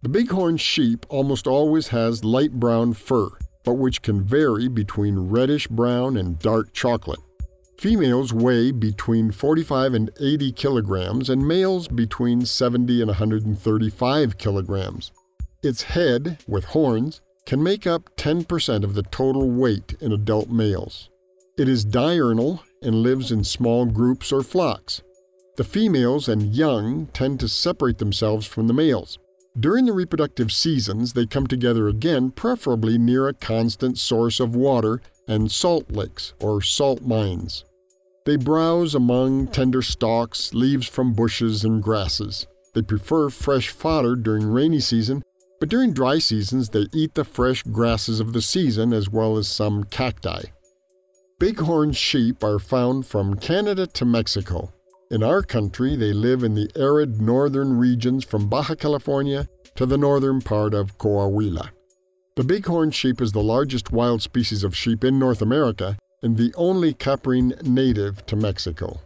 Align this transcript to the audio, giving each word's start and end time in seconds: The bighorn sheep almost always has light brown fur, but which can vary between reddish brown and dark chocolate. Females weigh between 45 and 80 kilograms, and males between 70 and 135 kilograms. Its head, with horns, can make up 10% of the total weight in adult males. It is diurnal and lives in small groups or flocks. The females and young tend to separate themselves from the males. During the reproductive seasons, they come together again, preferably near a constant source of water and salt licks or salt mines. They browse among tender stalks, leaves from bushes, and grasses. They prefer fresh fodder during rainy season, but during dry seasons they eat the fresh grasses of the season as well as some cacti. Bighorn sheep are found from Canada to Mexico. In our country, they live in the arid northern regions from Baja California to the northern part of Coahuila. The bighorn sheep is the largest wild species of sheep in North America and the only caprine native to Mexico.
The 0.00 0.08
bighorn 0.08 0.58
sheep 0.58 1.04
almost 1.08 1.48
always 1.48 1.88
has 1.88 2.22
light 2.22 2.52
brown 2.52 2.92
fur, 2.92 3.30
but 3.64 3.74
which 3.74 4.00
can 4.00 4.22
vary 4.22 4.68
between 4.68 5.18
reddish 5.18 5.66
brown 5.66 6.16
and 6.16 6.38
dark 6.38 6.72
chocolate. 6.72 7.18
Females 7.78 8.32
weigh 8.32 8.70
between 8.70 9.32
45 9.32 9.94
and 9.94 10.10
80 10.20 10.52
kilograms, 10.52 11.28
and 11.28 11.48
males 11.48 11.88
between 11.88 12.46
70 12.46 13.00
and 13.00 13.08
135 13.08 14.38
kilograms. 14.38 15.10
Its 15.64 15.82
head, 15.82 16.44
with 16.46 16.66
horns, 16.66 17.20
can 17.44 17.60
make 17.60 17.84
up 17.84 18.14
10% 18.16 18.84
of 18.84 18.94
the 18.94 19.02
total 19.02 19.50
weight 19.50 19.96
in 20.00 20.12
adult 20.12 20.48
males. 20.48 21.10
It 21.56 21.68
is 21.68 21.84
diurnal 21.84 22.62
and 22.82 23.02
lives 23.02 23.32
in 23.32 23.42
small 23.42 23.84
groups 23.84 24.30
or 24.30 24.44
flocks. 24.44 25.02
The 25.56 25.64
females 25.64 26.28
and 26.28 26.54
young 26.54 27.06
tend 27.06 27.40
to 27.40 27.48
separate 27.48 27.98
themselves 27.98 28.46
from 28.46 28.68
the 28.68 28.74
males. 28.74 29.18
During 29.58 29.86
the 29.86 29.92
reproductive 29.92 30.52
seasons, 30.52 31.12
they 31.12 31.26
come 31.26 31.46
together 31.46 31.88
again, 31.88 32.30
preferably 32.30 32.98
near 32.98 33.28
a 33.28 33.34
constant 33.34 33.98
source 33.98 34.40
of 34.40 34.56
water 34.56 35.00
and 35.26 35.50
salt 35.50 35.90
licks 35.90 36.32
or 36.40 36.62
salt 36.62 37.02
mines. 37.02 37.64
They 38.24 38.36
browse 38.36 38.94
among 38.94 39.48
tender 39.48 39.82
stalks, 39.82 40.52
leaves 40.52 40.86
from 40.86 41.14
bushes, 41.14 41.64
and 41.64 41.82
grasses. 41.82 42.46
They 42.74 42.82
prefer 42.82 43.30
fresh 43.30 43.70
fodder 43.70 44.16
during 44.16 44.46
rainy 44.46 44.80
season, 44.80 45.22
but 45.60 45.68
during 45.68 45.92
dry 45.92 46.18
seasons 46.18 46.68
they 46.68 46.86
eat 46.92 47.14
the 47.14 47.24
fresh 47.24 47.62
grasses 47.62 48.20
of 48.20 48.32
the 48.32 48.42
season 48.42 48.92
as 48.92 49.08
well 49.08 49.36
as 49.38 49.48
some 49.48 49.84
cacti. 49.84 50.42
Bighorn 51.40 51.92
sheep 51.92 52.44
are 52.44 52.58
found 52.58 53.06
from 53.06 53.36
Canada 53.36 53.86
to 53.86 54.04
Mexico. 54.04 54.72
In 55.10 55.22
our 55.22 55.42
country, 55.42 55.96
they 55.96 56.12
live 56.12 56.44
in 56.44 56.54
the 56.54 56.70
arid 56.76 57.22
northern 57.22 57.78
regions 57.78 58.24
from 58.24 58.46
Baja 58.46 58.74
California 58.74 59.48
to 59.74 59.86
the 59.86 59.96
northern 59.96 60.42
part 60.42 60.74
of 60.74 60.98
Coahuila. 60.98 61.70
The 62.36 62.44
bighorn 62.44 62.90
sheep 62.90 63.22
is 63.22 63.32
the 63.32 63.42
largest 63.42 63.90
wild 63.90 64.20
species 64.20 64.64
of 64.64 64.76
sheep 64.76 65.02
in 65.02 65.18
North 65.18 65.40
America 65.40 65.96
and 66.22 66.36
the 66.36 66.52
only 66.56 66.92
caprine 66.92 67.54
native 67.62 68.26
to 68.26 68.36
Mexico. 68.36 69.00